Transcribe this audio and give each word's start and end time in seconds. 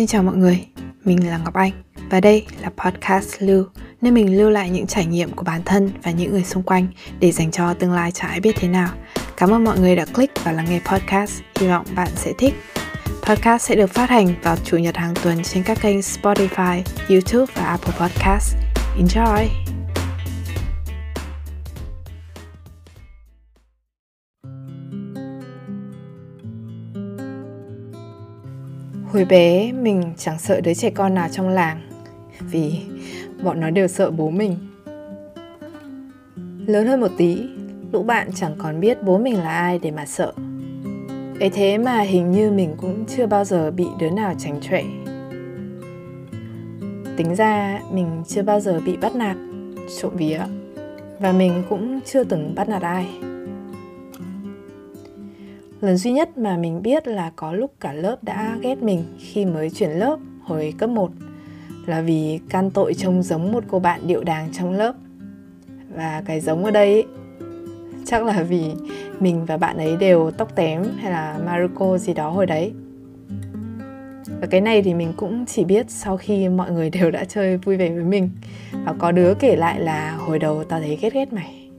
Xin 0.00 0.06
chào 0.06 0.22
mọi 0.22 0.36
người, 0.36 0.66
mình 1.04 1.30
là 1.30 1.38
Ngọc 1.38 1.54
Anh 1.54 1.70
và 2.10 2.20
đây 2.20 2.46
là 2.60 2.70
podcast 2.76 3.34
Lưu, 3.38 3.64
nơi 4.00 4.12
mình 4.12 4.38
lưu 4.38 4.50
lại 4.50 4.70
những 4.70 4.86
trải 4.86 5.06
nghiệm 5.06 5.30
của 5.30 5.42
bản 5.42 5.62
thân 5.64 5.90
và 6.02 6.10
những 6.10 6.30
người 6.30 6.44
xung 6.44 6.62
quanh 6.62 6.86
để 7.18 7.32
dành 7.32 7.50
cho 7.50 7.74
tương 7.74 7.92
lai 7.92 8.12
chả 8.12 8.28
ai 8.28 8.40
biết 8.40 8.56
thế 8.56 8.68
nào. 8.68 8.88
Cảm 9.36 9.50
ơn 9.50 9.64
mọi 9.64 9.78
người 9.78 9.96
đã 9.96 10.04
click 10.04 10.44
và 10.44 10.52
lắng 10.52 10.66
nghe 10.70 10.80
podcast, 10.84 11.40
hy 11.60 11.68
vọng 11.68 11.86
bạn 11.96 12.08
sẽ 12.14 12.32
thích. 12.38 12.54
Podcast 13.22 13.68
sẽ 13.68 13.76
được 13.76 13.90
phát 13.90 14.10
hành 14.10 14.34
vào 14.42 14.56
chủ 14.64 14.76
nhật 14.76 14.96
hàng 14.96 15.14
tuần 15.22 15.42
trên 15.42 15.62
các 15.62 15.78
kênh 15.80 15.98
Spotify, 15.98 16.82
YouTube 17.08 17.52
và 17.56 17.64
Apple 17.64 17.94
Podcast. 17.98 18.56
Enjoy! 18.98 19.79
Hồi 29.12 29.24
bé 29.24 29.72
mình 29.72 30.12
chẳng 30.18 30.38
sợ 30.38 30.60
đứa 30.60 30.74
trẻ 30.74 30.90
con 30.90 31.14
nào 31.14 31.28
trong 31.32 31.48
làng 31.48 31.80
Vì 32.40 32.80
bọn 33.42 33.60
nó 33.60 33.70
đều 33.70 33.88
sợ 33.88 34.10
bố 34.10 34.30
mình. 34.30 34.56
Lớn 36.66 36.86
hơn 36.86 37.00
một 37.00 37.10
tí 37.16 37.38
Lũ 37.92 38.02
bạn 38.02 38.28
chẳng 38.34 38.54
còn 38.58 38.80
biết 38.80 39.02
bố 39.02 39.18
mình 39.18 39.38
là 39.38 39.50
ai 39.50 39.78
để 39.78 39.90
mà 39.90 40.06
sợ. 40.06 40.32
Ấy 41.40 41.50
thế 41.50 41.78
mà 41.78 42.00
hình 42.00 42.30
như 42.30 42.50
mình 42.50 42.74
cũng 42.76 43.04
chưa 43.06 43.26
bao 43.26 43.44
giờ 43.44 43.70
bị 43.70 43.86
đứa 44.00 44.10
nào 44.10 44.34
tránh 44.38 44.60
trệ 44.60 44.82
Tính 47.16 47.34
ra 47.36 47.80
mình 47.92 48.22
chưa 48.28 48.42
bao 48.42 48.60
giờ 48.60 48.80
bị 48.86 48.96
bắt 48.96 49.14
nạt, 49.14 49.36
trộm 50.00 50.12
vía. 50.16 50.40
Và 51.20 51.32
mình 51.32 51.62
cũng 51.68 52.00
chưa 52.04 52.24
từng 52.24 52.54
bắt 52.54 52.68
nạt 52.68 52.82
ai. 52.82 53.06
Lần 55.80 55.96
duy 55.96 56.12
nhất 56.12 56.38
mà 56.38 56.56
mình 56.56 56.82
biết 56.82 57.08
là 57.08 57.30
có 57.36 57.52
lúc 57.52 57.72
cả 57.80 57.92
lớp 57.92 58.24
đã 58.24 58.58
ghét 58.62 58.82
mình 58.82 59.04
khi 59.18 59.44
mới 59.44 59.70
chuyển 59.70 59.90
lớp 59.90 60.18
hồi 60.42 60.74
cấp 60.78 60.90
1 60.90 61.10
là 61.86 62.00
vì 62.00 62.40
can 62.48 62.70
tội 62.70 62.94
trông 62.94 63.22
giống 63.22 63.52
một 63.52 63.64
cô 63.68 63.78
bạn 63.78 64.00
điệu 64.06 64.24
đàng 64.24 64.48
trong 64.52 64.72
lớp. 64.72 64.94
Và 65.94 66.22
cái 66.26 66.40
giống 66.40 66.64
ở 66.64 66.70
đây 66.70 67.06
chắc 68.04 68.24
là 68.24 68.42
vì 68.42 68.72
mình 69.20 69.44
và 69.44 69.56
bạn 69.56 69.76
ấy 69.76 69.96
đều 69.96 70.30
tóc 70.30 70.56
tém 70.56 70.84
hay 70.98 71.12
là 71.12 71.38
Maruko 71.46 71.98
gì 71.98 72.14
đó 72.14 72.30
hồi 72.30 72.46
đấy. 72.46 72.72
Và 74.40 74.46
cái 74.46 74.60
này 74.60 74.82
thì 74.82 74.94
mình 74.94 75.12
cũng 75.16 75.46
chỉ 75.46 75.64
biết 75.64 75.90
sau 75.90 76.16
khi 76.16 76.48
mọi 76.48 76.70
người 76.70 76.90
đều 76.90 77.10
đã 77.10 77.24
chơi 77.24 77.56
vui 77.56 77.76
vẻ 77.76 77.90
với 77.90 78.04
mình 78.04 78.30
Và 78.84 78.94
có 78.98 79.12
đứa 79.12 79.34
kể 79.34 79.56
lại 79.56 79.80
là 79.80 80.16
hồi 80.16 80.38
đầu 80.38 80.64
tao 80.64 80.80
thấy 80.80 80.98
ghét 81.00 81.12
ghét 81.12 81.32
mày 81.32 81.70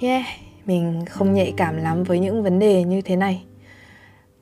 Yeah, 0.00 0.24
mình 0.66 1.04
không 1.10 1.34
nhạy 1.34 1.54
cảm 1.56 1.76
lắm 1.76 2.02
với 2.02 2.18
những 2.18 2.42
vấn 2.42 2.58
đề 2.58 2.84
như 2.84 3.02
thế 3.02 3.16
này. 3.16 3.44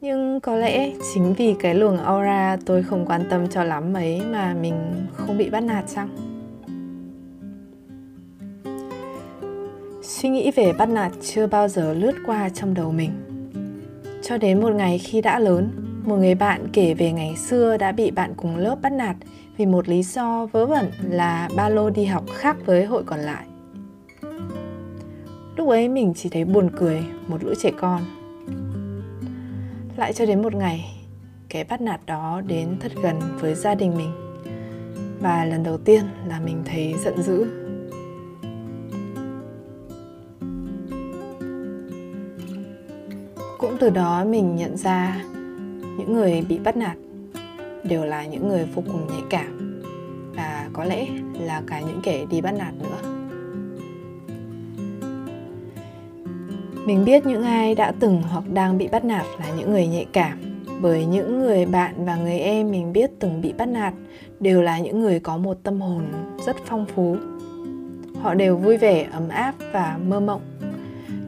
Nhưng 0.01 0.41
có 0.41 0.57
lẽ 0.57 0.93
chính 1.15 1.35
vì 1.35 1.55
cái 1.61 1.75
luồng 1.75 1.99
aura 1.99 2.57
tôi 2.67 2.83
không 2.83 3.07
quan 3.07 3.23
tâm 3.31 3.49
cho 3.49 3.65
lắm 3.65 3.95
ấy 3.95 4.23
mà 4.31 4.55
mình 4.55 4.75
không 5.13 5.39
bị 5.39 5.51
bắt 5.51 5.61
nạt 5.61 5.85
chăng 5.95 6.31
suy 10.21 10.29
nghĩ 10.29 10.51
về 10.51 10.73
bắt 10.73 10.89
nạt 10.89 11.13
chưa 11.23 11.47
bao 11.47 11.69
giờ 11.69 11.95
lướt 11.95 12.13
qua 12.27 12.49
trong 12.49 12.75
đầu 12.75 12.93
mình. 12.93 13.11
Cho 14.23 14.39
đến 14.39 14.61
một 14.61 14.73
ngày 14.73 14.99
khi 14.99 15.21
đã 15.21 15.39
lớn, 15.39 15.71
một 16.05 16.17
người 16.17 16.35
bạn 16.35 16.69
kể 16.73 16.95
về 16.95 17.13
ngày 17.13 17.37
xưa 17.37 17.77
đã 17.77 17.93
bị 17.93 18.11
bạn 18.11 18.33
cùng 18.37 18.57
lớp 18.57 18.79
bắt 18.83 18.93
nạt 18.93 19.17
vì 19.57 19.67
một 19.67 19.89
lý 19.89 20.03
do 20.03 20.47
vớ 20.47 20.67
vẩn 20.67 20.91
là 21.03 21.49
ba 21.57 21.69
lô 21.69 21.91
đi 21.91 22.05
học 22.05 22.25
khác 22.35 22.57
với 22.67 22.85
hội 22.85 23.03
còn 23.07 23.21
lại. 23.21 23.47
Lúc 25.61 25.69
ấy 25.69 25.89
mình 25.89 26.13
chỉ 26.17 26.29
thấy 26.29 26.45
buồn 26.45 26.71
cười 26.77 27.03
một 27.27 27.45
lũ 27.45 27.55
trẻ 27.59 27.71
con. 27.81 28.03
Lại 29.97 30.13
cho 30.13 30.27
đến 30.27 30.43
một 30.43 30.55
ngày 30.55 31.07
Cái 31.49 31.65
bắt 31.65 31.81
nạt 31.81 32.01
đó 32.07 32.41
đến 32.47 32.77
thật 32.81 32.93
gần 33.03 33.21
với 33.41 33.55
gia 33.55 33.75
đình 33.75 33.97
mình. 33.97 34.13
Và 35.21 35.45
lần 35.45 35.63
đầu 35.63 35.79
tiên 35.79 36.03
là 36.27 36.41
mình 36.41 36.63
thấy 36.65 36.95
giận 37.05 37.23
dữ. 37.23 37.47
Cũng 43.59 43.77
từ 43.81 43.91
đó 43.91 44.25
mình 44.25 44.57
nhận 44.57 44.77
ra 44.77 45.23
Những 45.99 46.13
người 46.13 46.43
bị 46.49 46.59
bắt 46.59 46.77
nạt 46.77 46.97
Đều 47.85 48.05
là 48.05 48.27
những 48.27 48.49
người 48.49 48.65
vô 48.75 48.83
cùng 48.87 49.07
nhạy 49.07 49.23
cảm. 49.31 49.83
Và 50.37 50.69
có 50.73 50.85
lẽ 50.85 51.07
là 51.41 51.63
cả 51.67 51.81
những 51.81 52.01
kẻ 52.03 52.27
đi 52.31 52.41
bắt 52.41 52.53
nạt 52.53 52.75
nữa. 52.75 53.10
Mình 56.91 57.05
biết 57.05 57.27
những 57.27 57.43
ai 57.43 57.75
đã 57.75 57.93
từng 58.01 58.23
hoặc 58.23 58.45
đang 58.53 58.79
bị 58.79 58.89
bắt 58.89 59.05
nạt 59.05 59.27
là 59.39 59.47
những 59.57 59.73
người 59.73 59.87
nhạy 59.87 60.07
cảm 60.13 60.63
bởi 60.81 61.07
những 61.07 61.41
người 61.41 61.67
bạn 61.67 62.05
và 62.05 62.17
người 62.17 62.39
em 62.39 62.71
mình 62.71 62.93
biết 62.93 63.11
từng 63.19 63.41
bị 63.41 63.53
bắt 63.53 63.67
nạt 63.67 63.95
đều 64.41 64.63
là 64.63 64.79
những 64.79 65.01
người 65.01 65.21
có 65.21 65.37
một 65.37 65.59
tâm 65.63 65.81
hồn 65.81 66.05
rất 66.47 66.57
phong 66.67 66.87
phú. 66.87 67.17
Họ 68.21 68.35
đều 68.35 68.57
vui 68.57 68.77
vẻ, 68.77 69.07
ấm 69.13 69.29
áp 69.29 69.55
và 69.73 69.99
mơ 70.07 70.21
mộng. 70.21 70.41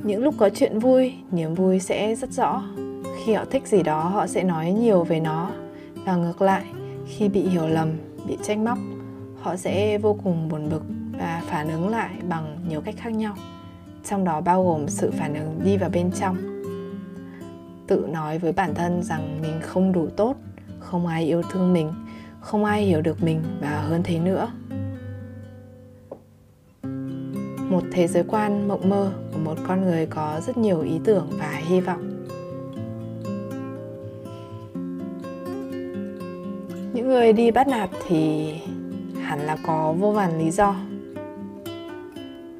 Những 0.02 0.22
lúc 0.22 0.34
có 0.38 0.48
chuyện 0.48 0.78
vui, 0.78 1.14
niềm 1.30 1.54
vui 1.54 1.80
sẽ 1.80 2.14
rất 2.14 2.32
rõ. 2.32 2.62
Khi 3.24 3.32
họ 3.32 3.44
thích 3.50 3.66
gì 3.66 3.82
đó, 3.82 4.00
họ 4.00 4.26
sẽ 4.26 4.42
nói 4.42 4.72
nhiều 4.72 5.04
về 5.04 5.20
nó. 5.20 5.50
Và 6.04 6.16
ngược 6.16 6.42
lại, 6.42 6.64
khi 7.06 7.28
bị 7.28 7.48
hiểu 7.48 7.66
lầm, 7.66 7.88
bị 8.28 8.36
trách 8.42 8.58
móc, 8.58 8.78
họ 9.40 9.56
sẽ 9.56 9.98
vô 9.98 10.16
cùng 10.24 10.48
buồn 10.48 10.68
bực 10.70 10.82
và 11.18 11.42
phản 11.46 11.70
ứng 11.70 11.88
lại 11.88 12.10
bằng 12.28 12.58
nhiều 12.68 12.80
cách 12.80 12.94
khác 12.98 13.10
nhau 13.10 13.34
trong 14.04 14.24
đó 14.24 14.40
bao 14.40 14.64
gồm 14.64 14.88
sự 14.88 15.10
phản 15.18 15.34
ứng 15.34 15.60
đi 15.64 15.76
vào 15.76 15.90
bên 15.90 16.10
trong. 16.12 16.36
Tự 17.86 18.06
nói 18.12 18.38
với 18.38 18.52
bản 18.52 18.74
thân 18.74 19.02
rằng 19.02 19.42
mình 19.42 19.60
không 19.62 19.92
đủ 19.92 20.08
tốt, 20.16 20.36
không 20.78 21.06
ai 21.06 21.24
yêu 21.24 21.42
thương 21.50 21.72
mình, 21.72 21.92
không 22.40 22.64
ai 22.64 22.82
hiểu 22.82 23.02
được 23.02 23.22
mình 23.22 23.42
và 23.60 23.80
hơn 23.80 24.02
thế 24.04 24.18
nữa. 24.18 24.48
Một 27.70 27.82
thế 27.92 28.06
giới 28.06 28.24
quan 28.28 28.68
mộng 28.68 28.88
mơ 28.88 29.12
của 29.32 29.38
một 29.38 29.58
con 29.66 29.82
người 29.82 30.06
có 30.06 30.40
rất 30.46 30.56
nhiều 30.56 30.80
ý 30.80 31.00
tưởng 31.04 31.30
và 31.38 31.50
hy 31.50 31.80
vọng. 31.80 32.26
Những 36.92 37.08
người 37.08 37.32
đi 37.32 37.50
bắt 37.50 37.68
nạt 37.68 37.90
thì 38.06 38.52
hẳn 39.22 39.40
là 39.40 39.56
có 39.66 39.92
vô 39.92 40.12
vàn 40.12 40.38
lý 40.38 40.50
do 40.50 40.76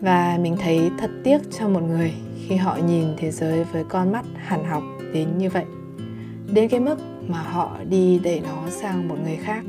và 0.03 0.39
mình 0.41 0.57
thấy 0.59 0.91
thật 0.99 1.11
tiếc 1.25 1.39
cho 1.59 1.69
một 1.69 1.83
người 1.83 2.13
khi 2.47 2.57
họ 2.57 2.79
nhìn 2.87 3.07
thế 3.17 3.31
giới 3.31 3.65
với 3.65 3.85
con 3.85 4.13
mắt 4.13 4.25
hàn 4.37 4.65
học 4.65 4.83
đến 5.15 5.39
như 5.39 5.51
vậy. 5.51 5.65
Đến 6.53 6.69
cái 6.69 6.81
mức 6.81 6.97
mà 7.29 7.43
họ 7.43 7.79
đi 7.89 8.19
đẩy 8.19 8.41
nó 8.41 8.71
sang 8.71 9.09
một 9.09 9.17
người 9.25 9.37
khác. 9.37 9.65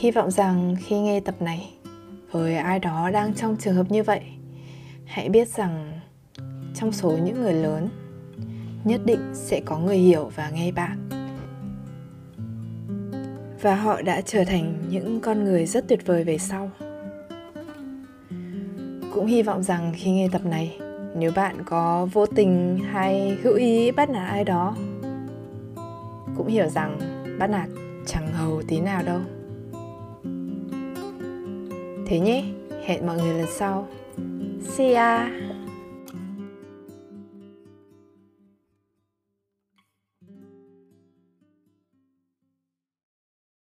Hy 0.00 0.10
vọng 0.10 0.30
rằng 0.30 0.76
khi 0.84 0.98
nghe 1.00 1.20
tập 1.20 1.34
này 1.42 1.74
với 2.30 2.56
ai 2.56 2.78
đó 2.78 3.10
đang 3.10 3.34
trong 3.34 3.56
trường 3.56 3.74
hợp 3.74 3.90
như 3.90 4.02
vậy, 4.02 4.20
hãy 5.04 5.28
biết 5.28 5.48
rằng 5.48 6.00
trong 6.74 6.92
số 6.92 7.18
những 7.24 7.42
người 7.42 7.54
lớn, 7.54 7.88
nhất 8.84 9.00
định 9.04 9.30
sẽ 9.34 9.60
có 9.60 9.78
người 9.78 9.98
hiểu 9.98 10.30
và 10.36 10.50
nghe 10.50 10.72
bạn 10.72 11.17
và 13.60 13.74
họ 13.74 14.02
đã 14.02 14.20
trở 14.20 14.44
thành 14.44 14.74
những 14.90 15.20
con 15.20 15.44
người 15.44 15.66
rất 15.66 15.88
tuyệt 15.88 16.06
vời 16.06 16.24
về 16.24 16.38
sau. 16.38 16.70
Cũng 19.14 19.26
hy 19.26 19.42
vọng 19.42 19.62
rằng 19.62 19.92
khi 19.96 20.10
nghe 20.10 20.28
tập 20.32 20.44
này, 20.44 20.78
nếu 21.16 21.32
bạn 21.36 21.56
có 21.66 22.08
vô 22.12 22.26
tình 22.26 22.78
hay 22.92 23.38
hữu 23.42 23.54
ý 23.54 23.90
bắt 23.90 24.10
nạt 24.10 24.28
ai 24.28 24.44
đó, 24.44 24.76
cũng 26.36 26.46
hiểu 26.46 26.68
rằng 26.68 26.98
bắt 27.38 27.50
nạt 27.50 27.68
chẳng 28.06 28.26
hầu 28.26 28.62
tí 28.68 28.80
nào 28.80 29.02
đâu. 29.02 29.20
Thế 32.06 32.20
nhé, 32.20 32.44
hẹn 32.84 33.06
mọi 33.06 33.16
người 33.16 33.34
lần 33.34 33.46
sau. 33.50 33.86
See 34.76 34.94
ya! 34.94 35.30